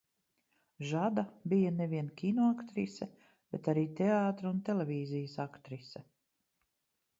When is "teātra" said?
4.01-4.51